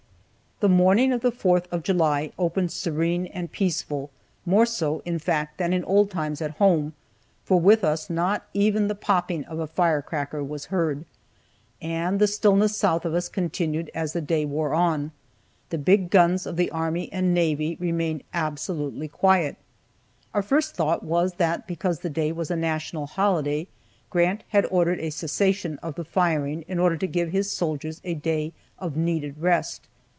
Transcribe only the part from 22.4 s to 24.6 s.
a national holiday, Grant